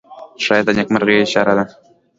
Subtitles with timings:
[0.43, 1.65] ښایست د نیکمرغۍ اشاره ده